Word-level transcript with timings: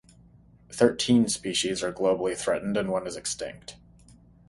Thirteen 0.71 1.27
species 1.27 1.83
are 1.83 1.93
globally 1.93 2.35
threatened 2.35 2.75
and 2.75 2.89
one 2.89 3.05
is 3.05 3.15
extinct. 3.15 3.75